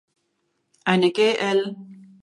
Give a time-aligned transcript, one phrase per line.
[0.83, 1.75] Eine gl